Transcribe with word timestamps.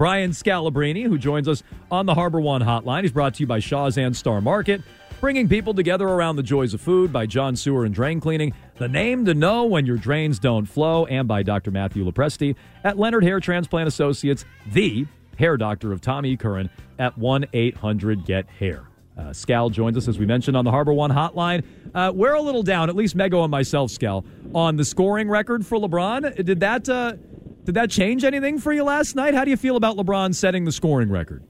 Brian 0.00 0.30
Scalabrine, 0.30 1.06
who 1.06 1.18
joins 1.18 1.46
us 1.46 1.62
on 1.90 2.06
the 2.06 2.14
Harbor 2.14 2.40
One 2.40 2.62
hotline. 2.62 3.02
He's 3.02 3.12
brought 3.12 3.34
to 3.34 3.40
you 3.42 3.46
by 3.46 3.58
Shaw's 3.58 3.98
and 3.98 4.16
Star 4.16 4.40
Market, 4.40 4.80
bringing 5.20 5.46
people 5.46 5.74
together 5.74 6.08
around 6.08 6.36
the 6.36 6.42
joys 6.42 6.72
of 6.72 6.80
food 6.80 7.12
by 7.12 7.26
John 7.26 7.54
Sewer 7.54 7.84
and 7.84 7.94
Drain 7.94 8.18
Cleaning, 8.18 8.54
the 8.76 8.88
name 8.88 9.26
to 9.26 9.34
know 9.34 9.66
when 9.66 9.84
your 9.84 9.98
drains 9.98 10.38
don't 10.38 10.64
flow, 10.64 11.04
and 11.04 11.28
by 11.28 11.42
Dr. 11.42 11.70
Matthew 11.70 12.10
Lopresti 12.10 12.56
at 12.82 12.98
Leonard 12.98 13.24
Hair 13.24 13.40
Transplant 13.40 13.88
Associates, 13.88 14.46
the 14.72 15.06
hair 15.36 15.58
doctor 15.58 15.92
of 15.92 16.00
Tommy 16.00 16.34
Curran 16.34 16.70
at 16.98 17.18
1 17.18 17.44
800 17.52 18.24
GET 18.24 18.46
HAIR. 18.58 18.86
Uh, 19.18 19.22
Scal 19.32 19.70
joins 19.70 19.98
us, 19.98 20.08
as 20.08 20.18
we 20.18 20.24
mentioned, 20.24 20.56
on 20.56 20.64
the 20.64 20.70
Harbor 20.70 20.94
One 20.94 21.10
hotline. 21.10 21.62
Uh, 21.94 22.10
we're 22.14 22.32
a 22.32 22.40
little 22.40 22.62
down, 22.62 22.88
at 22.88 22.96
least 22.96 23.18
Mego 23.18 23.42
and 23.42 23.50
myself, 23.50 23.90
Scal, 23.90 24.24
on 24.54 24.76
the 24.76 24.84
scoring 24.86 25.28
record 25.28 25.66
for 25.66 25.76
LeBron. 25.76 26.42
Did 26.42 26.60
that 26.60 26.88
uh, 26.88 27.16
did 27.64 27.74
that 27.74 27.90
change 27.90 28.24
anything 28.24 28.58
for 28.58 28.72
you 28.72 28.84
last 28.84 29.14
night? 29.16 29.34
How 29.34 29.44
do 29.44 29.50
you 29.50 29.56
feel 29.56 29.76
about 29.76 29.96
LeBron 29.96 30.34
setting 30.34 30.64
the 30.64 30.72
scoring 30.72 31.10
record? 31.10 31.44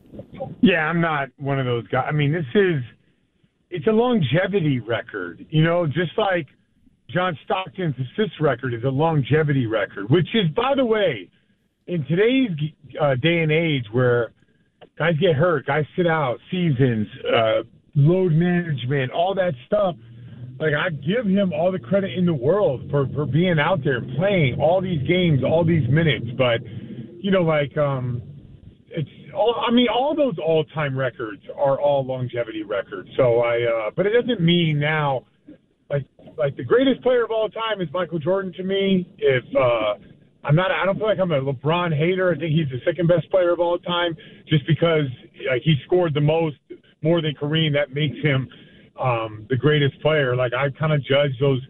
Yeah, 0.61 0.87
I'm 0.87 1.01
not 1.01 1.29
one 1.39 1.59
of 1.59 1.67
those 1.67 1.87
guys. 1.89 2.07
I 2.09 2.12
mean, 2.12 2.33
this 2.33 2.45
is 2.55 2.83
it's 3.71 3.87
a 3.87 3.93
longevity 3.93 4.81
record. 4.81 5.47
You 5.51 5.62
know, 5.62 5.87
just 5.87 6.12
like 6.19 6.47
John 7.09 7.39
Stockton's 7.45 7.95
assist 7.97 8.33
record 8.41 8.75
is 8.75 8.84
a 8.84 8.89
longevity 8.89 9.67
record, 9.67 10.11
which 10.11 10.29
is, 10.34 10.48
by 10.55 10.75
the 10.77 10.84
way, 10.84 11.31
in 11.87 12.05
today's 12.07 12.51
uh, 13.01 13.15
day 13.17 13.41
and 13.42 13.51
age 13.51 13.84
where 13.92 14.33
guys 14.98 15.15
get 15.20 15.34
hurt, 15.34 15.67
guys 15.67 15.84
sit 15.97 16.06
out, 16.06 16.39
seasons, 16.51 17.06
uh, 17.27 17.62
load 17.95 18.33
management, 18.33 19.11
all 19.12 19.34
that 19.34 19.55
stuff. 19.67 19.97
Like 20.60 20.74
I 20.74 20.91
give 20.91 21.24
him 21.24 21.52
all 21.55 21.73
the 21.73 21.78
credit 21.78 22.10
in 22.19 22.27
the 22.27 22.34
world 22.34 22.82
for 22.91 23.09
for 23.14 23.24
being 23.24 23.59
out 23.59 23.82
there 23.82 24.02
playing 24.19 24.60
all 24.60 24.83
these 24.83 25.00
games, 25.09 25.42
all 25.42 25.64
these 25.64 25.88
minutes. 25.88 26.27
But 26.36 26.60
you 27.19 27.30
know, 27.30 27.41
like 27.41 27.77
um, 27.78 28.20
it's 28.91 29.09
all. 29.34 29.64
I 29.66 29.73
mean, 29.73 29.86
all 29.88 30.14
those 30.14 30.36
all 30.38 30.64
time 30.74 30.98
records 30.98 31.41
are 31.56 31.80
all 31.80 32.05
longevity 32.05 32.62
records. 32.62 33.08
So 33.17 33.41
I, 33.41 33.62
uh, 33.62 33.91
but 33.97 34.05
it 34.05 34.12
doesn't 34.12 34.42
mean 34.44 34.78
now. 34.78 35.25
Like, 35.89 36.05
like 36.36 36.56
the 36.56 36.64
greatest 36.64 37.02
player 37.02 37.24
of 37.24 37.30
all 37.30 37.48
time 37.48 37.80
is 37.80 37.89
Michael 37.92 38.19
Jordan 38.19 38.52
to 38.58 38.62
me. 38.62 39.08
If 39.19 39.45
uh, 39.56 39.95
I'm 40.45 40.55
not. 40.55 40.70
I 40.70 40.84
don't 40.84 40.98
feel 40.98 41.06
like 41.06 41.19
I'm 41.19 41.33
a 41.33 41.41
LeBron 41.41 41.97
hater. 41.97 42.34
I 42.34 42.39
think 42.39 42.52
he's 42.52 42.69
the 42.69 42.84
second 42.84 43.08
best 43.08 43.30
player 43.30 43.50
of 43.50 43.61
all 43.61 43.78
time, 43.78 44.14
just 44.47 44.67
because 44.67 45.06
like 45.50 45.62
he 45.62 45.77
scored 45.86 46.12
the 46.12 46.20
most, 46.20 46.56
more 47.02 47.22
than 47.22 47.34
Kareem. 47.34 47.72
That 47.72 47.95
makes 47.95 48.17
him 48.22 48.47
um, 49.01 49.47
the 49.48 49.56
greatest 49.56 50.01
player. 50.01 50.37
Like 50.37 50.53
I 50.53 50.70
kind 50.70 50.93
of 50.93 51.03
judge 51.03 51.33
those 51.41 51.61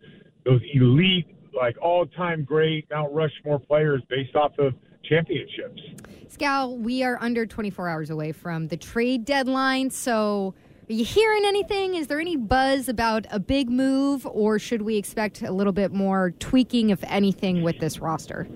those 0.45 0.61
elite, 0.75 1.27
like 1.55 1.77
all 1.81 2.07
time 2.07 2.45
great 2.45 2.87
Mount 2.91 3.13
Rushmore 3.13 3.59
players 3.59 4.03
based 4.09 4.35
off 4.35 4.53
of 4.59 4.75
championships. 5.05 5.81
Scal, 6.29 6.79
we 6.79 7.03
are 7.03 7.19
under 7.21 7.47
24 7.47 7.89
hours 7.89 8.11
away 8.11 8.33
from 8.33 8.69
the 8.69 8.77
trade 8.77 9.25
deadline, 9.25 9.91
so. 9.91 10.55
Are 10.89 10.93
you 10.93 11.05
hearing 11.05 11.45
anything? 11.45 11.95
Is 11.95 12.09
there 12.09 12.19
any 12.19 12.35
buzz 12.35 12.89
about 12.89 13.25
a 13.31 13.39
big 13.39 13.71
move, 13.71 14.27
or 14.27 14.59
should 14.59 14.83
we 14.83 14.97
expect 14.97 15.41
a 15.41 15.53
little 15.53 15.73
bit 15.73 15.93
more 15.93 16.33
tweaking, 16.41 16.91
if 16.91 17.05
anything, 17.05 17.63
with 17.63 17.79
this 17.79 18.01
roster? 18.01 18.49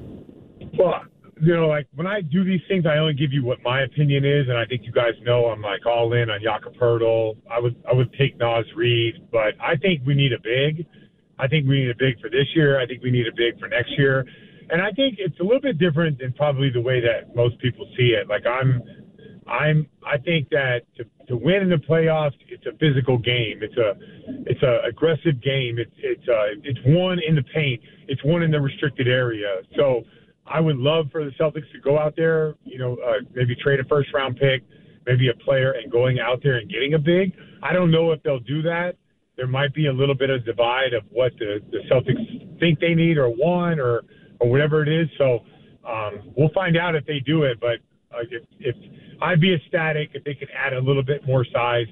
Well, 0.77 1.05
you 1.41 1.55
know, 1.55 1.67
like 1.67 1.87
when 1.95 2.07
I 2.07 2.21
do 2.21 2.45
these 2.45 2.61
things, 2.69 2.87
I 2.87 2.99
only 2.99 3.15
give 3.15 3.33
you 3.33 3.45
what 3.45 3.59
my 3.63 3.83
opinion 3.83 4.25
is, 4.25 4.49
and 4.49 4.57
I 4.57 4.65
think 4.67 4.83
you 4.85 4.93
guys 4.93 5.15
know 5.23 5.47
I'm 5.47 5.63
like 5.63 5.85
all 5.87 6.13
in 6.13 6.31
on 6.31 6.41
Jakob. 6.43 6.75
I 6.81 7.59
would 7.61 7.77
I 7.91 7.95
would 7.95 8.13
take 8.15 8.39
Naz 8.39 8.65
Reid, 8.77 9.29
but 9.33 9.55
I 9.61 9.77
think 9.77 10.03
we 10.07 10.15
need 10.15 10.33
a 10.33 10.41
big. 10.43 10.87
I 11.39 11.49
think 11.49 11.67
we 11.67 11.81
need 11.81 11.91
a 11.91 11.99
big 11.99 12.21
for 12.21 12.31
this 12.31 12.47
year. 12.55 12.81
I 12.81 12.87
think 12.87 13.03
we 13.03 13.11
need 13.11 13.27
a 13.27 13.35
big 13.37 13.59
for 13.59 13.69
next 13.69 13.99
year, 13.99 14.25
and 14.71 14.81
I 14.81 14.93
think 14.93 15.17
it's 15.19 15.39
a 15.41 15.43
little 15.43 15.61
bit 15.61 15.79
different 15.79 16.19
than 16.19 16.33
probably 16.35 16.71
the 16.71 16.81
way 16.81 17.01
that 17.01 17.35
most 17.35 17.59
people 17.59 17.87
see 17.97 18.15
it. 18.15 18.29
Like 18.29 18.47
I'm 18.47 18.83
I'm 19.47 19.87
I 20.07 20.19
think 20.19 20.49
that 20.51 20.83
to, 20.97 21.05
to 21.29 21.37
win 21.37 21.63
in 21.63 21.71
the 21.71 21.77
playoffs, 21.77 22.35
it's 22.49 22.67
a 22.67 22.77
physical 22.79 23.19
game. 23.19 23.61
It's 23.63 23.77
a 23.77 23.95
it's 24.47 24.63
a 24.63 24.87
aggressive 24.89 25.43
game. 25.43 25.79
It's 25.79 25.95
it's 25.99 26.29
uh 26.29 26.55
it's 26.63 26.81
one 26.87 27.19
in 27.27 27.35
the 27.35 27.45
paint. 27.55 27.81
It's 28.07 28.23
one 28.25 28.43
in 28.43 28.51
the 28.51 28.61
restricted 28.61 29.09
area. 29.09 29.63
So 29.77 30.05
I 30.47 30.61
would 30.61 30.77
love 30.77 31.07
for 31.11 31.25
the 31.25 31.31
Celtics 31.41 31.71
to 31.73 31.81
go 31.83 31.99
out 31.99 32.15
there, 32.17 32.55
you 32.65 32.79
know, 32.79 32.97
uh, 33.07 33.21
maybe 33.35 33.55
trade 33.57 33.81
a 33.81 33.85
first 33.85 34.13
round 34.13 34.37
pick, 34.37 34.63
maybe 35.07 35.29
a 35.29 35.35
player, 35.45 35.73
and 35.73 35.91
going 35.91 36.19
out 36.21 36.41
there 36.43 36.59
and 36.59 36.71
getting 36.71 36.95
a 36.95 36.99
big. 36.99 37.33
I 37.63 37.73
don't 37.73 37.91
know 37.91 38.13
if 38.13 38.23
they'll 38.23 38.41
do 38.41 38.63
that. 38.63 38.97
There 39.37 39.47
might 39.47 39.75
be 39.75 39.87
a 39.87 39.93
little 39.93 40.15
bit 40.15 40.31
of 40.31 40.45
divide 40.45 40.93
of 40.93 41.03
what 41.11 41.33
the, 41.39 41.61
the 41.71 41.79
Celtics 41.91 42.61
think 42.61 42.79
they 42.79 42.95
need 42.95 43.17
or 43.17 43.29
want 43.29 43.81
or 43.81 44.05
or 44.41 44.51
whatever 44.51 44.83
it 44.83 44.89
is. 44.89 45.09
So 45.19 45.41
um, 45.89 46.33
we'll 46.37 46.53
find 46.55 46.77
out 46.77 46.95
if 46.95 47.07
they 47.07 47.21
do 47.21 47.45
it. 47.45 47.59
But 47.61 47.79
uh, 48.13 48.23
if, 48.31 48.43
if 48.61 48.77
I'd 49.23 49.41
be 49.41 49.55
ecstatic 49.55 50.11
if 50.15 50.25
they 50.25 50.35
could 50.35 50.49
add 50.55 50.73
a 50.73 50.81
little 50.81 51.03
bit 51.03 51.27
more 51.27 51.45
size 51.53 51.87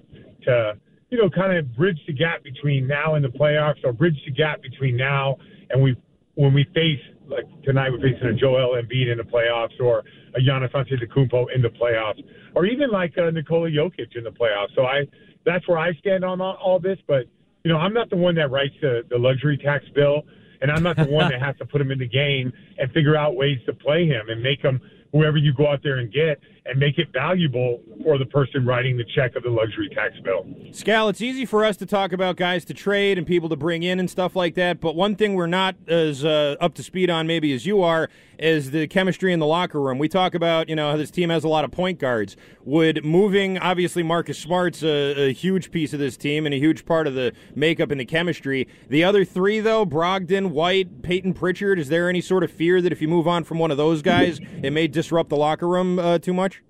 to, 0.45 0.75
you 1.11 1.19
know, 1.19 1.31
kind 1.31 1.57
of 1.57 1.75
bridge 1.77 1.99
the 2.07 2.13
gap 2.13 2.43
between 2.43 2.87
now 2.87 3.15
and 3.15 3.25
the 3.25 3.29
playoffs, 3.29 3.85
or 3.85 3.93
bridge 3.93 4.21
the 4.27 4.33
gap 4.33 4.63
between 4.63 4.97
now 4.97 5.37
and 5.71 5.83
we 5.83 5.97
when 6.35 6.55
we 6.55 6.65
face 6.75 7.01
like 7.33 7.63
tonight 7.63 7.91
we're 7.91 8.01
facing 8.01 8.29
a 8.29 8.35
Joel 8.35 8.81
Embiid 8.81 9.11
in 9.11 9.19
the 9.19 9.25
playoffs, 9.25 9.79
or 9.81 10.05
a 10.35 10.41
Giannis 10.41 10.73
Antetokounmpo 10.73 11.47
in 11.55 11.63
the 11.63 11.69
playoffs, 11.69 12.23
or 12.55 12.67
even 12.67 12.91
like 12.91 13.15
a 13.17 13.31
Nikola 13.31 13.71
Jokic 13.71 14.17
in 14.17 14.25
the 14.25 14.31
playoffs. 14.31 14.75
So 14.75 14.85
I 14.85 15.07
that's 15.45 15.67
where 15.69 15.79
I 15.79 15.93
stand 15.95 16.25
on 16.25 16.41
all, 16.41 16.55
all 16.63 16.79
this. 16.79 16.99
But 17.07 17.27
you 17.65 17.73
know, 17.73 17.79
I'm 17.79 17.93
not 17.93 18.11
the 18.11 18.17
one 18.17 18.35
that 18.37 18.51
writes 18.51 18.75
the, 18.81 19.03
the 19.09 19.19
luxury 19.19 19.57
tax 19.57 19.85
bill, 19.95 20.23
and 20.61 20.71
I'm 20.71 20.83
not 20.83 20.97
the 20.97 21.05
one 21.05 21.31
that 21.31 21.41
has 21.41 21.57
to 21.59 21.67
put 21.67 21.81
him 21.81 21.91
in 21.91 21.99
the 21.99 22.09
game 22.09 22.53
and 22.79 22.91
figure 22.93 23.17
out 23.17 23.37
ways 23.37 23.59
to 23.67 23.73
play 23.73 24.07
him 24.07 24.29
and 24.29 24.43
make 24.43 24.61
him 24.61 24.81
whoever 25.13 25.37
you 25.37 25.53
go 25.53 25.71
out 25.71 25.83
there 25.83 25.99
and 25.99 26.13
get 26.13 26.41
and 26.65 26.79
make 26.79 26.97
it 26.99 27.09
valuable 27.13 27.81
for 28.05 28.19
the 28.19 28.27
person 28.27 28.65
writing 28.65 28.97
the 28.97 29.05
check 29.17 29.35
of 29.35 29.43
the 29.43 29.51
luxury 29.51 29.89
tax 29.89 30.15
bill. 30.23 30.45
Scal, 30.71 31.11
it's 31.11 31.21
easy 31.21 31.45
for 31.45 31.65
us 31.65 31.77
to 31.77 31.87
talk 31.87 32.13
about 32.13 32.37
guys 32.37 32.65
to 32.65 32.75
trade 32.75 33.19
and 33.19 33.27
people 33.27 33.49
to 33.49 33.57
bring 33.57 33.83
in 33.83 33.99
and 33.99 34.09
stuff 34.09 34.37
like 34.37 34.55
that, 34.55 34.81
but 34.81 34.95
one 34.95 35.17
thing 35.17 35.35
we're 35.35 35.47
not 35.47 35.75
as 35.89 36.25
uh, 36.25 36.57
up 36.61 36.75
to 36.75 36.83
speed 36.83 37.11
on 37.11 37.27
maybe 37.27 37.53
as 37.53 37.67
you 37.67 37.83
are 37.83 38.09
is 38.39 38.71
the 38.71 38.87
chemistry 38.89 39.33
in 39.33 39.39
the 39.39 39.47
locker 39.47 39.81
room. 39.81 39.99
We 39.99 40.09
talk 40.09 40.35
about, 40.35 40.69
you 40.69 40.75
know, 40.75 40.91
how 40.91 40.97
this 40.97 41.11
team 41.11 41.31
has 41.31 41.45
a 41.45 41.49
lot 41.49 41.65
of 41.65 41.71
point 41.71 41.99
guards. 41.99 42.37
Would 42.65 43.05
moving, 43.05 43.59
obviously, 43.59 44.03
Marcus 44.03 44.39
Smart's 44.39 44.83
a, 44.83 45.29
a 45.29 45.33
huge 45.33 45.71
piece 45.71 45.93
of 45.93 46.01
this 46.01 46.17
team 46.17 46.45
and 46.45 46.55
a 46.55 46.59
huge 46.59 46.85
part 46.85 47.07
of 47.07 47.15
the 47.15 47.33
makeup 47.55 47.91
and 47.91 48.01
the 48.01 48.05
chemistry. 48.05 48.67
The 48.89 49.05
other 49.05 49.25
three, 49.25 49.61
though, 49.61 49.87
Brogdon, 49.87 50.51
White, 50.51 51.03
Payton 51.03 51.35
Pritchard, 51.35 51.79
is 51.79 51.89
there 51.89 52.09
any 52.09 52.21
sort 52.21 52.43
of 52.43 52.51
fear 52.51 52.81
that 52.81 52.93
if 52.93 53.01
you 53.01 53.09
move 53.09 53.29
on 53.29 53.45
from 53.45 53.59
one 53.59 53.71
of 53.71 53.77
those 53.77 54.03
guys, 54.03 54.41
it 54.63 54.73
may 54.73 54.89
disrupt 55.03 55.31
the 55.31 55.37
locker 55.37 55.69
room 55.69 55.99
uh, 55.99 56.19
too 56.19 56.33
much? 56.33 56.63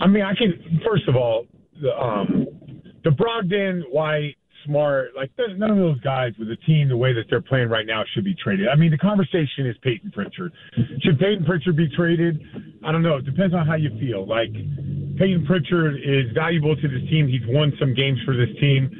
I 0.00 0.06
mean, 0.06 0.22
I 0.22 0.34
can. 0.34 0.80
First 0.84 1.08
of 1.08 1.16
all, 1.16 1.46
the 1.80 1.92
um, 1.96 2.46
the 3.04 3.10
Brogdon, 3.10 3.82
White, 3.90 4.36
Smart, 4.66 5.10
like 5.16 5.30
none 5.56 5.70
of 5.70 5.76
those 5.76 6.00
guys 6.00 6.32
with 6.38 6.48
the 6.48 6.56
team 6.66 6.88
the 6.88 6.96
way 6.96 7.12
that 7.14 7.24
they're 7.30 7.40
playing 7.40 7.68
right 7.68 7.86
now 7.86 8.02
should 8.12 8.24
be 8.24 8.34
traded. 8.34 8.68
I 8.68 8.76
mean, 8.76 8.90
the 8.90 8.98
conversation 8.98 9.66
is 9.66 9.76
Payton 9.82 10.10
Pritchard. 10.12 10.52
Should 11.02 11.18
Payton 11.18 11.44
Pritchard 11.44 11.76
be 11.76 11.88
traded? 11.96 12.40
I 12.84 12.92
don't 12.92 13.02
know. 13.02 13.16
It 13.16 13.24
depends 13.24 13.54
on 13.54 13.66
how 13.66 13.76
you 13.76 13.90
feel. 13.98 14.26
Like 14.26 14.52
Payton 15.16 15.46
Pritchard 15.46 15.96
is 15.96 16.32
valuable 16.34 16.76
to 16.76 16.88
this 16.88 17.08
team. 17.08 17.28
He's 17.28 17.46
won 17.48 17.72
some 17.78 17.94
games 17.94 18.18
for 18.24 18.36
this 18.36 18.50
team. 18.60 18.90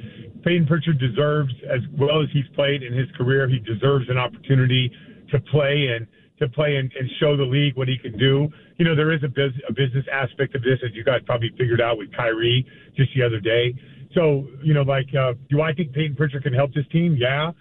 Payton 0.44 0.66
Pritchard 0.66 0.98
deserves, 0.98 1.52
as 1.68 1.80
well 1.98 2.22
as 2.22 2.28
he's 2.32 2.48
played 2.54 2.82
in 2.82 2.94
his 2.94 3.08
career, 3.16 3.48
he 3.48 3.58
deserves 3.58 4.08
an 4.08 4.16
opportunity 4.16 4.90
to 5.30 5.40
play 5.52 5.88
and 5.94 6.06
to 6.40 6.48
play 6.48 6.76
and, 6.76 6.90
and 6.98 7.08
show 7.20 7.36
the 7.36 7.44
league 7.44 7.76
what 7.76 7.88
he 7.88 7.96
can 7.98 8.18
do. 8.18 8.48
You 8.78 8.84
know, 8.84 8.96
there 8.96 9.12
is 9.12 9.22
a, 9.22 9.28
biz- 9.28 9.60
a 9.68 9.72
business 9.72 10.04
aspect 10.12 10.54
of 10.54 10.62
this, 10.62 10.78
as 10.84 10.94
you 10.94 11.04
guys 11.04 11.20
probably 11.26 11.50
figured 11.56 11.80
out 11.80 11.98
with 11.98 12.14
Kyrie 12.16 12.66
just 12.96 13.10
the 13.14 13.22
other 13.22 13.40
day. 13.40 13.74
So, 14.14 14.48
you 14.62 14.74
know, 14.74 14.82
like, 14.82 15.06
uh, 15.14 15.34
do 15.48 15.60
I 15.60 15.72
think 15.72 15.92
Payton 15.92 16.16
Pritchard 16.16 16.42
can 16.42 16.52
help 16.52 16.74
this 16.74 16.86
team? 16.90 17.16
Yeah. 17.18 17.52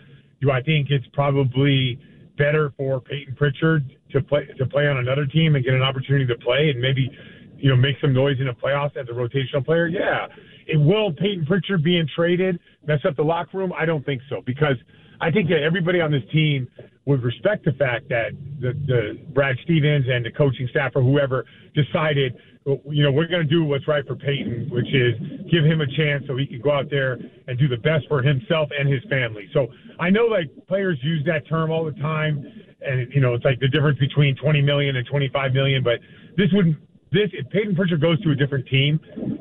Do 0.42 0.52
I 0.52 0.62
think 0.62 0.88
it's 0.90 1.06
probably 1.14 2.00
better 2.38 2.74
for 2.78 3.02
Payton 3.02 3.36
Pritchard 3.36 3.84
to 4.12 4.22
play 4.22 4.48
to 4.58 4.66
play 4.66 4.88
on 4.88 4.98
another 4.98 5.26
team 5.26 5.56
and 5.56 5.64
get 5.64 5.74
an 5.74 5.84
opportunity 5.84 6.26
to 6.26 6.38
play 6.38 6.72
and 6.74 6.82
maybe, 6.82 7.12
you 7.58 7.70
know, 7.70 7.76
make 7.76 7.98
some 8.02 8.14
noise 8.14 8.38
in 8.40 8.48
the 8.48 8.54
playoffs 8.54 8.96
as 8.96 9.08
a 9.10 9.14
rotational 9.14 9.64
player? 9.64 9.88
Yeah. 9.88 10.28
It 10.66 10.78
will 10.78 11.12
Payton 11.12 11.46
Pritchard 11.46 11.84
being 11.84 12.08
traded 12.16 12.60
mess 12.88 13.00
up 13.06 13.16
the 13.18 13.24
locker 13.24 13.58
room? 13.58 13.74
I 13.78 13.86
don't 13.86 14.06
think 14.06 14.22
so 14.30 14.42
because 14.46 14.78
I 15.22 15.32
think 15.32 15.50
that 15.50 15.62
everybody 15.62 16.00
on 16.00 16.12
this 16.12 16.24
team 16.32 16.68
would 17.10 17.24
respect 17.24 17.66
the 17.66 17.72
fact 17.72 18.08
that 18.10 18.38
the, 18.62 18.74
the 18.86 19.20
Brad 19.34 19.56
Stevens 19.64 20.06
and 20.08 20.24
the 20.24 20.30
coaching 20.30 20.68
staff 20.70 20.92
or 20.94 21.02
whoever 21.02 21.44
decided, 21.74 22.38
you 22.86 23.02
know, 23.02 23.12
we're 23.12 23.26
going 23.26 23.42
to 23.42 23.50
do 23.50 23.64
what's 23.66 23.88
right 23.88 24.06
for 24.06 24.16
Payton, 24.16 24.70
which 24.70 24.86
is 24.94 25.18
give 25.50 25.66
him 25.66 25.82
a 25.82 25.88
chance 25.98 26.26
so 26.28 26.38
he 26.38 26.46
can 26.46 26.62
go 26.62 26.72
out 26.72 26.86
there 26.92 27.18
and 27.48 27.58
do 27.58 27.68
the 27.68 27.78
best 27.78 28.06
for 28.08 28.22
himself 28.22 28.70
and 28.78 28.88
his 28.88 29.02
family. 29.10 29.50
So 29.54 29.70
I 30.00 30.12
know 30.12 30.26
like 30.26 30.54
players 30.68 31.00
use 31.02 31.26
that 31.26 31.50
term 31.50 31.72
all 31.72 31.84
the 31.84 31.98
time, 32.00 32.46
and 32.82 33.12
you 33.12 33.22
know 33.22 33.34
it's 33.34 33.44
like 33.44 33.60
the 33.60 33.68
difference 33.68 33.98
between 33.98 34.36
20 34.36 34.62
million 34.62 34.96
and 34.96 35.08
25 35.08 35.54
million. 35.54 35.84
But 35.84 35.98
this 36.38 36.50
wouldn't 36.54 36.78
this 37.12 37.34
if 37.34 37.50
Payton 37.50 37.76
Pritchard 37.76 38.02
goes 38.02 38.22
to 38.22 38.30
a 38.30 38.36
different 38.36 38.68
team, 38.68 39.00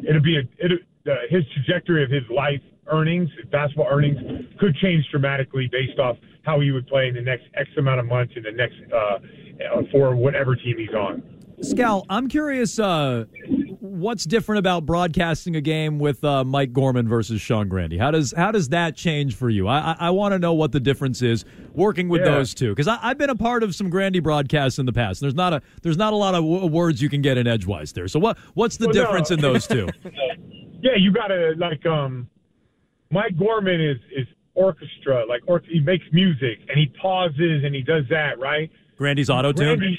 it'll 0.09 0.23
be 0.23 0.39
a 0.39 0.43
it 0.57 0.73
uh, 1.07 1.29
his 1.29 1.45
trajectory 1.53 2.03
of 2.03 2.11
his 2.11 2.25
life 2.35 2.63
earnings, 2.91 3.29
basketball 3.51 3.87
earnings, 3.91 4.19
could 4.59 4.75
change 4.77 5.05
dramatically 5.11 5.69
based 5.71 5.99
off 5.99 6.17
how 6.45 6.61
he 6.61 6.71
would 6.71 6.87
play 6.87 7.09
in 7.09 7.15
the 7.15 7.21
next 7.21 7.45
X 7.55 7.69
amount 7.77 8.01
of 8.01 8.07
months 8.07 8.33
in 8.37 8.43
the 8.43 8.53
next 8.53 8.77
uh, 8.93 9.19
for 9.93 10.15
whatever 10.17 10.57
team 10.57 10.77
he's 10.79 10.91
on. 10.91 11.23
Scal, 11.61 12.05
I'm 12.09 12.29
curious. 12.29 12.79
Uh, 12.79 13.25
what's 13.81 14.25
different 14.25 14.61
about 14.61 14.87
broadcasting 14.87 15.57
a 15.57 15.61
game 15.61 15.99
with 15.99 16.23
uh, 16.23 16.45
Mike 16.45 16.73
Gorman 16.73 17.09
versus 17.09 17.41
Sean 17.41 17.69
Grandy? 17.69 17.99
How 17.99 18.13
does 18.13 18.33
how 18.37 18.53
does 18.53 18.69
that 18.69 18.95
change 18.95 19.35
for 19.35 19.51
you? 19.51 19.67
I 19.67 19.79
I, 19.81 19.97
I 20.07 20.11
want 20.11 20.33
to 20.35 20.39
know 20.39 20.55
what 20.55 20.71
the 20.71 20.79
difference 20.79 21.21
is 21.21 21.45
working 21.75 22.09
with 22.09 22.21
Yeah. 22.21 22.31
those 22.37 22.55
two 22.55 22.71
because 22.71 22.87
I've 22.87 23.19
been 23.19 23.31
a 23.31 23.35
part 23.35 23.65
of 23.65 23.75
some 23.75 23.91
Grandy 23.91 24.21
broadcasts 24.21 24.79
in 24.79 24.87
the 24.87 24.93
past. 24.93 25.21
There's 25.21 25.35
not 25.35 25.53
a 25.53 25.61
there's 25.83 25.97
not 25.97 26.13
a 26.13 26.17
lot 26.17 26.37
of 26.37 26.45
w- 26.45 26.67
words 26.67 27.03
you 27.03 27.09
can 27.09 27.23
get 27.23 27.37
in 27.37 27.49
edgewise 27.49 27.93
there. 27.93 28.07
So 28.07 28.21
what 28.21 28.39
what's 28.55 28.77
the 28.77 28.87
Well, 28.87 28.95
no. 28.95 29.03
difference 29.03 29.31
in 29.33 29.41
those 29.41 29.67
two? 29.67 29.89
Yeah, 30.81 30.93
you 30.97 31.11
gotta 31.13 31.55
like 31.57 31.85
um, 31.87 32.29
Mike 33.11 33.37
Gorman 33.39 33.81
is 33.81 33.99
is 34.17 34.27
orchestra 34.55 35.25
like 35.27 35.43
or 35.47 35.63
he 35.69 35.81
makes 35.81 36.05
music 36.13 36.59
and 36.69 36.79
he 36.79 36.87
pauses 37.01 37.63
and 37.65 37.75
he 37.75 37.83
does 37.83 38.05
that 38.11 38.39
right. 38.39 38.71
Grandy's 38.97 39.31
auto 39.31 39.53
tune. 39.53 39.97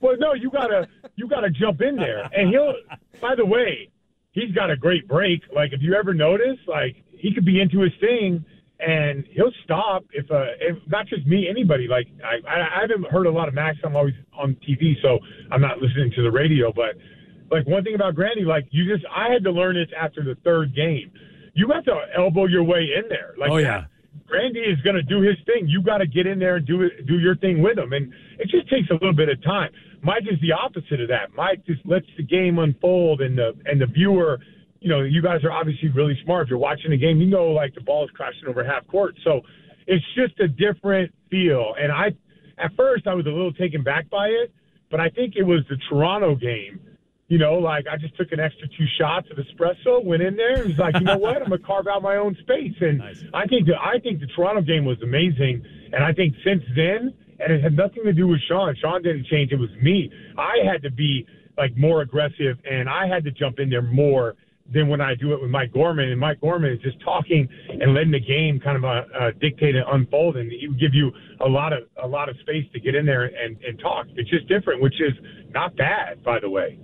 Well, 0.00 0.16
no, 0.18 0.34
you 0.34 0.50
gotta 0.50 0.88
you 1.16 1.28
gotta 1.28 1.50
jump 1.50 1.80
in 1.80 1.96
there, 1.96 2.22
and 2.32 2.50
he'll. 2.50 2.74
By 3.20 3.34
the 3.34 3.44
way, 3.44 3.90
he's 4.30 4.52
got 4.54 4.70
a 4.70 4.76
great 4.76 5.08
break. 5.08 5.42
Like 5.54 5.72
if 5.72 5.82
you 5.82 5.94
ever 5.94 6.14
notice, 6.14 6.58
like 6.66 7.02
he 7.10 7.34
could 7.34 7.44
be 7.44 7.60
into 7.60 7.80
his 7.80 7.92
thing, 8.00 8.44
and 8.78 9.24
he'll 9.32 9.52
stop 9.64 10.04
if 10.12 10.30
uh, 10.30 10.44
if 10.60 10.76
not 10.86 11.08
just 11.08 11.26
me, 11.26 11.48
anybody. 11.50 11.88
Like 11.88 12.06
I, 12.24 12.48
I 12.48 12.60
I 12.60 12.80
haven't 12.82 13.10
heard 13.10 13.26
a 13.26 13.30
lot 13.30 13.48
of 13.48 13.54
Max. 13.54 13.78
I'm 13.84 13.96
always 13.96 14.14
on 14.36 14.56
TV, 14.68 14.94
so 15.02 15.18
I'm 15.50 15.60
not 15.60 15.78
listening 15.78 16.12
to 16.14 16.22
the 16.22 16.30
radio. 16.30 16.72
But 16.72 16.94
like 17.50 17.66
one 17.66 17.82
thing 17.82 17.96
about 17.96 18.14
Grandy, 18.14 18.44
like 18.44 18.68
you 18.70 18.84
just 18.92 19.04
I 19.14 19.32
had 19.32 19.42
to 19.44 19.50
learn 19.50 19.76
it 19.76 19.90
after 19.98 20.22
the 20.22 20.36
third 20.44 20.76
game. 20.76 21.10
You 21.58 21.68
have 21.74 21.84
to 21.86 21.96
elbow 22.16 22.46
your 22.46 22.62
way 22.62 22.88
in 22.96 23.08
there. 23.08 23.34
Like 23.36 23.50
Oh, 23.50 23.56
yeah. 23.56 23.86
Grandy 24.28 24.60
is 24.60 24.80
going 24.82 24.94
to 24.94 25.02
do 25.02 25.22
his 25.22 25.36
thing. 25.44 25.66
You 25.66 25.82
got 25.82 25.98
to 25.98 26.06
get 26.06 26.24
in 26.26 26.38
there 26.38 26.56
and 26.56 26.66
do 26.66 26.82
it, 26.82 27.06
do 27.06 27.18
your 27.18 27.34
thing 27.36 27.62
with 27.62 27.78
him, 27.78 27.92
and 27.92 28.12
it 28.38 28.48
just 28.48 28.68
takes 28.70 28.88
a 28.90 28.92
little 28.92 29.12
bit 29.12 29.28
of 29.28 29.42
time. 29.42 29.70
Mike 30.02 30.22
is 30.30 30.38
the 30.40 30.52
opposite 30.52 31.00
of 31.00 31.08
that. 31.08 31.34
Mike 31.34 31.64
just 31.66 31.80
lets 31.84 32.06
the 32.16 32.22
game 32.22 32.58
unfold, 32.58 33.22
and 33.22 33.36
the 33.36 33.54
and 33.64 33.80
the 33.80 33.86
viewer, 33.86 34.38
you 34.80 34.88
know, 34.88 35.00
you 35.00 35.20
guys 35.20 35.42
are 35.42 35.50
obviously 35.50 35.88
really 35.88 36.16
smart. 36.24 36.46
If 36.46 36.50
you're 36.50 36.58
watching 36.60 36.90
the 36.92 36.96
game, 36.96 37.20
you 37.20 37.26
know, 37.26 37.46
like 37.46 37.74
the 37.74 37.80
ball 37.80 38.04
is 38.04 38.10
crashing 38.12 38.46
over 38.46 38.62
half 38.62 38.86
court, 38.86 39.16
so 39.24 39.40
it's 39.88 40.04
just 40.14 40.38
a 40.38 40.46
different 40.46 41.12
feel. 41.30 41.74
And 41.80 41.90
I, 41.90 42.12
at 42.58 42.70
first, 42.76 43.06
I 43.08 43.14
was 43.14 43.26
a 43.26 43.30
little 43.30 43.52
taken 43.52 43.82
back 43.82 44.08
by 44.10 44.28
it, 44.28 44.52
but 44.90 45.00
I 45.00 45.08
think 45.08 45.34
it 45.36 45.42
was 45.44 45.60
the 45.68 45.78
Toronto 45.88 46.36
game. 46.36 46.80
You 47.28 47.36
know, 47.36 47.54
like 47.54 47.86
I 47.86 47.96
just 47.98 48.16
took 48.16 48.32
an 48.32 48.40
extra 48.40 48.66
two 48.68 48.86
shots 48.98 49.28
of 49.30 49.36
espresso, 49.36 50.02
went 50.02 50.22
in 50.22 50.34
there, 50.34 50.54
and 50.54 50.68
was 50.68 50.78
like, 50.78 50.94
you 50.94 51.04
know 51.04 51.18
what, 51.18 51.36
I'm 51.36 51.50
gonna 51.50 51.58
carve 51.58 51.86
out 51.86 52.02
my 52.02 52.16
own 52.16 52.34
space. 52.40 52.74
And 52.80 52.98
Nice. 52.98 53.22
I 53.34 53.46
think 53.46 53.66
that 53.66 53.76
I 53.80 53.98
think 53.98 54.20
the 54.20 54.26
Toronto 54.28 54.62
game 54.62 54.86
was 54.86 55.00
amazing, 55.02 55.62
and 55.92 56.02
I 56.02 56.12
think 56.14 56.34
since 56.42 56.62
then, 56.74 57.12
and 57.38 57.52
it 57.52 57.62
had 57.62 57.76
nothing 57.76 58.04
to 58.04 58.12
do 58.14 58.26
with 58.28 58.40
Sean. 58.48 58.74
Sean 58.80 59.02
didn't 59.02 59.26
change; 59.26 59.52
it 59.52 59.58
was 59.58 59.70
me. 59.82 60.10
I 60.38 60.56
had 60.64 60.82
to 60.82 60.90
be 60.90 61.26
like 61.58 61.76
more 61.76 62.00
aggressive, 62.00 62.56
and 62.64 62.88
I 62.88 63.06
had 63.06 63.24
to 63.24 63.30
jump 63.30 63.58
in 63.58 63.68
there 63.68 63.82
more 63.82 64.34
than 64.72 64.88
when 64.88 65.00
I 65.00 65.14
do 65.14 65.32
it 65.32 65.40
with 65.40 65.50
Mike 65.50 65.72
Gorman. 65.72 66.10
And 66.10 66.20
Mike 66.20 66.40
Gorman 66.40 66.72
is 66.72 66.80
just 66.80 67.00
talking 67.02 67.48
and 67.68 67.94
letting 67.94 68.10
the 68.12 68.20
game 68.20 68.60
kind 68.60 68.76
of 68.76 68.84
uh, 68.84 69.02
uh, 69.18 69.30
dictate 69.40 69.74
and 69.74 69.84
unfold, 69.90 70.36
and 70.36 70.50
he 70.50 70.68
would 70.68 70.80
give 70.80 70.94
you 70.94 71.10
a 71.40 71.48
lot 71.48 71.72
of 71.72 71.84
a 72.02 72.06
lot 72.06 72.30
of 72.30 72.36
space 72.40 72.64
to 72.72 72.80
get 72.80 72.94
in 72.94 73.04
there 73.04 73.24
and, 73.24 73.56
and 73.62 73.78
talk. 73.80 74.06
It's 74.16 74.30
just 74.30 74.48
different, 74.48 74.80
which 74.80 75.00
is 75.00 75.12
not 75.50 75.76
bad, 75.76 76.22
by 76.24 76.38
the 76.40 76.48
way. 76.48 76.78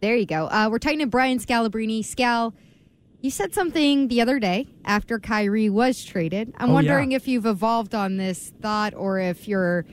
There 0.00 0.16
you 0.16 0.26
go. 0.26 0.46
Uh, 0.46 0.68
we're 0.70 0.78
talking 0.78 1.00
to 1.00 1.06
Brian 1.06 1.38
Scalabrine. 1.38 2.00
Scal, 2.00 2.54
you 3.20 3.30
said 3.30 3.52
something 3.52 4.08
the 4.08 4.20
other 4.22 4.38
day 4.38 4.66
after 4.84 5.18
Kyrie 5.18 5.68
was 5.68 6.02
traded. 6.04 6.54
I'm 6.56 6.70
Oh, 6.70 6.74
wondering 6.74 7.10
yeah. 7.10 7.16
if 7.16 7.28
you've 7.28 7.46
evolved 7.46 7.94
on 7.94 8.16
this 8.16 8.52
thought 8.62 8.94
or 8.94 9.18
if 9.20 9.46
you're 9.46 9.84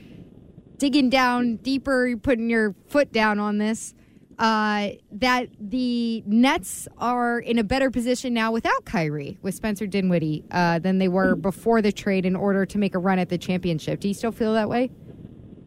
digging 0.78 1.10
down 1.10 1.56
deeper, 1.56 2.06
you're 2.06 2.16
putting 2.16 2.48
your 2.48 2.74
foot 2.88 3.12
down 3.12 3.38
on 3.38 3.58
this. 3.58 3.94
Uh, 4.38 4.90
that 5.10 5.48
the 5.58 6.22
Nets 6.24 6.86
are 6.98 7.40
in 7.40 7.58
a 7.58 7.64
better 7.64 7.90
position 7.90 8.32
now 8.32 8.52
without 8.52 8.84
Kyrie, 8.84 9.36
with 9.42 9.52
Spencer 9.56 9.84
Dinwiddie, 9.84 10.44
uh, 10.52 10.78
than 10.78 10.98
they 10.98 11.08
were 11.08 11.34
before 11.34 11.82
the 11.82 11.90
trade 11.90 12.24
in 12.24 12.36
order 12.36 12.64
to 12.64 12.78
make 12.78 12.94
a 12.94 13.00
run 13.00 13.18
at 13.18 13.30
the 13.30 13.36
championship. 13.36 13.98
Do 13.98 14.06
you 14.06 14.14
still 14.14 14.30
feel 14.30 14.54
that 14.54 14.68
way? 14.68 14.92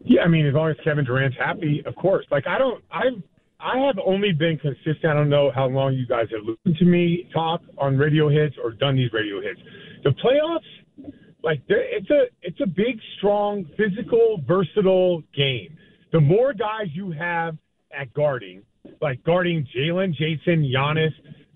Yeah, 0.04 0.22
I 0.22 0.28
mean, 0.28 0.46
as 0.46 0.54
long 0.54 0.70
as 0.70 0.76
Kevin 0.82 1.04
Durant's 1.04 1.36
happy, 1.36 1.82
of 1.84 1.94
course. 1.96 2.24
Like 2.30 2.46
I 2.46 2.56
don't, 2.58 2.82
I've, 2.90 3.22
I 3.62 3.78
have 3.78 3.96
only 4.04 4.32
been 4.32 4.58
consistent. 4.58 5.04
I 5.04 5.14
don't 5.14 5.28
know 5.28 5.52
how 5.54 5.66
long 5.66 5.94
you 5.94 6.06
guys 6.06 6.26
have 6.32 6.40
listened 6.40 6.76
to 6.78 6.84
me 6.84 7.28
talk 7.32 7.60
on 7.78 7.96
radio 7.96 8.28
hits 8.28 8.56
or 8.62 8.72
done 8.72 8.96
these 8.96 9.12
radio 9.12 9.40
hits. 9.40 9.60
The 10.02 10.10
playoffs, 10.10 11.12
like 11.44 11.62
it's 11.68 12.10
a, 12.10 12.24
it's 12.42 12.60
a 12.60 12.66
big, 12.66 12.98
strong, 13.18 13.64
physical, 13.76 14.42
versatile 14.46 15.22
game. 15.36 15.76
The 16.12 16.20
more 16.20 16.52
guys 16.52 16.88
you 16.92 17.12
have 17.12 17.56
at 17.96 18.12
guarding, 18.14 18.62
like 19.00 19.22
guarding 19.22 19.66
Jaylen, 19.74 20.14
Jayson, 20.16 20.64
Giannis, 20.64 21.12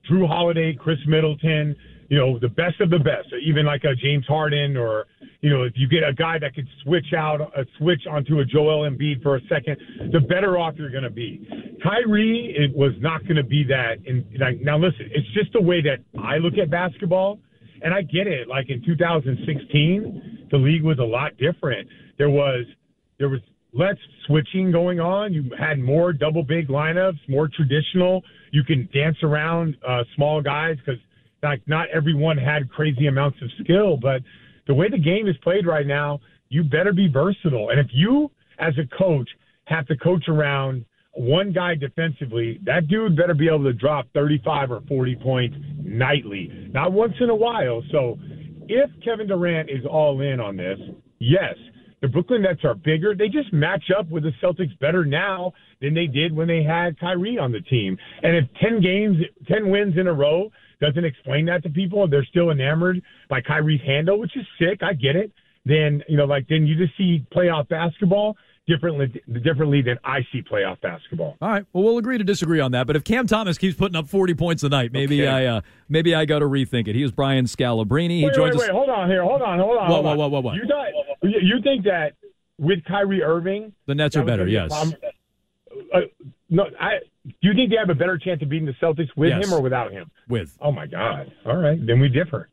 Jrue 0.08 0.28
Holiday, 0.28 0.74
Khris 0.74 0.98
Middleton, 1.08 1.74
you 2.08 2.18
know, 2.18 2.38
the 2.38 2.48
best 2.48 2.80
of 2.80 2.90
the 2.90 2.98
best, 2.98 3.28
even 3.42 3.66
like 3.66 3.84
a 3.84 3.94
James 3.94 4.24
Harden, 4.26 4.76
or 4.76 5.06
you 5.40 5.50
know, 5.50 5.64
if 5.64 5.72
you 5.76 5.88
get 5.88 6.02
a 6.08 6.12
guy 6.12 6.38
that 6.38 6.54
could 6.54 6.68
switch 6.82 7.12
out, 7.16 7.40
a 7.40 7.64
switch 7.78 8.02
onto 8.10 8.40
a 8.40 8.44
Joel 8.44 8.88
Embiid 8.88 9.22
for 9.22 9.36
a 9.36 9.40
second, 9.48 9.76
the 10.12 10.20
better 10.20 10.58
off 10.58 10.74
you're 10.76 10.90
going 10.90 11.02
to 11.02 11.10
be. 11.10 11.46
Kyrie, 11.82 12.54
it 12.56 12.76
was 12.76 12.92
not 13.00 13.22
going 13.24 13.36
to 13.36 13.44
be 13.44 13.64
that. 13.64 13.98
And 14.06 14.24
like, 14.38 14.60
now, 14.60 14.78
listen, 14.78 15.08
it's 15.12 15.28
just 15.34 15.52
the 15.52 15.60
way 15.60 15.82
that 15.82 15.98
I 16.20 16.38
look 16.38 16.54
at 16.58 16.70
basketball, 16.70 17.38
and 17.82 17.92
I 17.92 18.02
get 18.02 18.26
it. 18.26 18.48
Like 18.48 18.70
in 18.70 18.84
2016, 18.84 20.48
the 20.50 20.56
league 20.56 20.82
was 20.82 20.98
a 20.98 21.04
lot 21.04 21.36
different. 21.38 21.88
There 22.18 22.30
was 22.30 22.64
there 23.18 23.28
was 23.28 23.40
less 23.72 23.96
switching 24.26 24.70
going 24.72 25.00
on. 25.00 25.32
You 25.32 25.50
had 25.58 25.78
more 25.78 26.12
double 26.12 26.42
big 26.42 26.68
lineups, 26.68 27.18
more 27.28 27.48
traditional. 27.48 28.22
You 28.52 28.64
can 28.64 28.88
dance 28.92 29.16
around 29.22 29.76
uh, 29.86 30.04
small 30.14 30.40
guys 30.42 30.76
because 30.84 31.00
like 31.42 31.62
not 31.66 31.88
everyone 31.90 32.38
had 32.38 32.70
crazy 32.70 33.06
amounts 33.06 33.38
of 33.42 33.48
skill. 33.62 33.96
But 33.96 34.22
the 34.66 34.74
way 34.74 34.88
the 34.88 34.98
game 34.98 35.28
is 35.28 35.36
played 35.42 35.66
right 35.66 35.86
now, 35.86 36.20
you 36.48 36.64
better 36.64 36.92
be 36.92 37.08
versatile. 37.08 37.70
And 37.70 37.80
if 37.80 37.88
you, 37.92 38.30
as 38.58 38.74
a 38.78 38.96
coach, 38.96 39.28
have 39.64 39.86
to 39.86 39.96
coach 39.96 40.24
around 40.28 40.84
one 41.12 41.52
guy 41.52 41.74
defensively, 41.74 42.60
that 42.64 42.88
dude 42.88 43.16
better 43.16 43.34
be 43.34 43.48
able 43.48 43.64
to 43.64 43.72
drop 43.72 44.06
35 44.14 44.70
or 44.70 44.82
40 44.86 45.16
points 45.16 45.56
nightly, 45.82 46.68
not 46.72 46.92
once 46.92 47.14
in 47.20 47.30
a 47.30 47.34
while. 47.34 47.82
So 47.90 48.18
if 48.68 48.90
Kevin 49.04 49.26
Durant 49.26 49.70
is 49.70 49.84
all 49.88 50.20
in 50.20 50.40
on 50.40 50.56
this, 50.56 50.78
yes, 51.18 51.54
the 52.02 52.08
Brooklyn 52.08 52.42
Nets 52.42 52.60
are 52.64 52.74
bigger. 52.74 53.14
They 53.14 53.28
just 53.28 53.52
match 53.52 53.84
up 53.98 54.08
with 54.10 54.24
the 54.24 54.32
Celtics 54.42 54.78
better 54.78 55.04
now 55.04 55.52
than 55.80 55.94
they 55.94 56.06
did 56.06 56.34
when 56.34 56.46
they 56.46 56.62
had 56.62 56.98
Kyrie 57.00 57.38
on 57.38 57.50
the 57.50 57.60
team. 57.62 57.96
And 58.22 58.36
if 58.36 58.44
10 58.60 58.82
games, 58.82 59.16
10 59.48 59.70
wins 59.70 59.94
in 59.98 60.06
a 60.06 60.12
row 60.12 60.50
doesn't 60.80 61.04
explain 61.04 61.46
that 61.46 61.62
to 61.62 61.70
people, 61.70 62.04
and 62.04 62.12
they're 62.12 62.24
still 62.24 62.50
enamored 62.50 63.02
by 63.28 63.40
Kyrie's 63.40 63.80
handle, 63.84 64.18
which 64.18 64.36
is 64.36 64.44
sick. 64.58 64.82
I 64.82 64.92
get 64.92 65.16
it. 65.16 65.32
Then, 65.64 66.02
you 66.08 66.16
know, 66.16 66.26
like, 66.26 66.46
then 66.48 66.66
you 66.66 66.76
just 66.76 66.96
see 66.96 67.24
playoff 67.34 67.68
basketball 67.68 68.36
differently, 68.68 69.12
differently 69.42 69.80
than 69.82 69.98
I 70.04 70.20
see 70.32 70.42
playoff 70.42 70.80
basketball. 70.80 71.36
All 71.40 71.48
right. 71.48 71.64
Well, 71.72 71.82
we'll 71.84 71.98
agree 71.98 72.18
to 72.18 72.24
disagree 72.24 72.60
on 72.60 72.72
that. 72.72 72.86
But 72.86 72.94
if 72.96 73.04
Cam 73.04 73.26
Thomas 73.26 73.58
keeps 73.58 73.76
putting 73.76 73.96
up 73.96 74.06
40 74.08 74.34
points 74.34 74.62
a 74.62 74.68
night, 74.68 74.92
maybe 74.92 75.22
Okay. 75.22 75.28
I 75.28 75.46
uh, 75.56 75.60
maybe 75.88 76.14
I 76.14 76.24
got 76.24 76.40
to 76.40 76.46
rethink 76.46 76.86
it. 76.88 76.94
He 76.94 77.02
is 77.02 77.10
Brian 77.10 77.46
Scalabrine. 77.46 78.10
He 78.10 78.24
wait, 78.24 78.34
joins 78.34 78.54
wait, 78.54 78.62
us. 78.62 78.68
wait. 78.68 78.70
Hold 78.70 78.90
on 78.90 79.08
here. 79.08 79.22
Hold 79.24 79.42
on. 79.42 79.58
Hold 79.58 79.76
on. 79.78 79.88
Whoa, 79.88 79.94
hold 79.94 80.04
whoa, 80.04 80.10
on. 80.12 80.18
whoa, 80.18 80.28
whoa, 80.28 80.40
whoa. 80.40 80.52
You, 80.54 80.66
thought, 80.68 80.88
you 81.22 81.60
think 81.62 81.84
that 81.84 82.12
with 82.58 82.84
Kyrie 82.84 83.22
Irving, 83.22 83.72
The 83.86 83.94
Nets 83.94 84.16
are 84.16 84.24
better. 84.24 84.44
be 84.44 84.52
Yes. 84.52 84.72
Uh, 85.92 86.00
no, 86.50 86.64
I. 86.80 86.98
Do 87.26 87.48
you 87.48 87.54
think 87.54 87.70
they 87.70 87.76
have 87.76 87.90
a 87.90 87.94
better 87.94 88.18
chance 88.18 88.40
of 88.42 88.48
beating 88.48 88.66
the 88.66 88.74
Celtics 88.74 89.08
with 89.16 89.30
Yes. 89.30 89.46
him 89.46 89.52
or 89.54 89.60
without 89.60 89.92
him? 89.92 90.10
With 90.28 90.56
Oh 90.60 90.72
my 90.72 90.86
God! 90.86 91.32
All 91.44 91.56
right, 91.56 91.78
then 91.84 92.00
we 92.00 92.08
differ. 92.08 92.48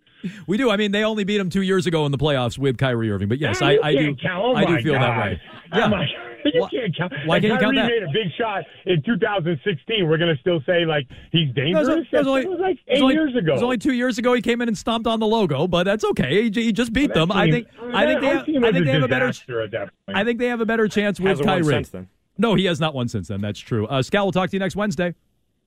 we 0.47 0.57
do. 0.57 0.71
I 0.71 0.77
mean, 0.77 0.91
they 0.91 1.03
only 1.03 1.23
beat 1.25 1.39
him 1.39 1.49
two 1.49 1.61
years 1.63 1.85
ago 1.85 2.05
in 2.05 2.11
the 2.11 2.17
playoffs 2.17 2.57
with 2.57 2.77
Kyrie 2.77 3.11
Irving. 3.11 3.27
But 3.27 3.39
yes, 3.39 3.61
Ah, 3.61 3.65
I, 3.65 3.71
you 3.71 3.81
I 3.83 3.91
do. 3.91 3.97
can't 4.05 4.21
count. 4.21 4.43
Oh 4.45 4.55
I 4.55 4.65
do 4.65 4.71
my 4.73 4.81
feel 4.81 4.93
that 4.93 4.99
God. 5.01 5.25
way. 5.25 5.41
Oh 5.73 5.77
Yeah. 5.79 5.87
my- 5.87 6.07
you 6.45 6.61
Why- 6.61 6.69
can't 6.69 6.97
count. 6.97 7.13
why 7.25 7.35
And 7.37 7.45
can't 7.45 7.53
you 7.53 7.59
count 7.59 7.61
Kyrie 7.61 7.75
that? 7.77 7.87
made 7.87 8.03
a 8.03 8.11
big 8.25 8.31
shot 8.37 8.63
in 8.85 9.01
2016. 9.01 10.07
We're 10.07 10.17
going 10.17 10.33
to 10.35 10.39
still 10.41 10.61
say 10.65 10.85
like 10.85 11.07
he's 11.31 11.53
dangerous. 11.53 11.87
That 11.87 11.97
was, 11.97 12.05
that 12.11 12.17
was 12.19 12.27
only, 12.27 12.41
That 12.43 12.49
was 12.51 12.59
like 12.59 12.79
it 12.85 12.91
was 12.91 12.97
eight 12.97 13.01
only- 13.01 13.13
years 13.15 13.35
ago. 13.35 13.51
It 13.51 13.53
was 13.55 13.63
only 13.63 13.77
two 13.77 13.93
years 13.93 14.17
ago 14.17 14.33
he 14.33 14.41
came 14.41 14.61
in 14.61 14.67
and 14.67 14.77
stomped 14.77 15.07
on 15.07 15.19
the 15.19 15.27
logo, 15.27 15.67
but 15.67 15.83
that's 15.83 16.03
okay. 16.05 16.43
He, 16.49 16.61
he 16.63 16.71
just 16.73 16.91
beat 16.93 17.07
That 17.13 17.15
them. 17.15 17.31
I 17.31 17.45
team- 17.45 17.53
think. 17.53 17.67
I 17.93 18.05
think 18.05 18.21
they. 18.21 18.27
our 18.27 18.33
Have, 18.37 18.45
team 18.45 18.63
I 18.65 18.71
think 18.71 18.85
they 18.85 18.91
have 18.91 19.03
a 19.03 19.07
better. 19.07 19.27
disaster 19.27 19.61
at 19.61 19.71
that. 19.71 19.89
I 20.07 20.23
think 20.23 20.39
they 20.39 20.47
have 20.47 20.61
a 20.61 20.65
better 20.65 20.87
chance 20.87 21.19
with 21.19 21.27
Hasn't 21.29 21.47
won 21.47 21.61
Kyrie. 21.63 21.73
since 21.73 21.89
then. 21.89 22.07
No, 22.37 22.55
he 22.55 22.65
has 22.65 22.79
not 22.79 22.93
won 22.93 23.07
since 23.07 23.27
then. 23.27 23.41
That's 23.41 23.59
true. 23.59 23.85
Uh, 23.87 24.01
Scal, 24.01 24.23
we'll 24.23 24.31
talk 24.31 24.49
to 24.49 24.55
you 24.55 24.59
next 24.59 24.75
Wednesday. 24.75 25.13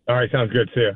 All 0.09 0.17
right, 0.17 0.31
sounds 0.31 0.53
good. 0.53 0.71
See 0.75 0.83
ya. 0.83 0.93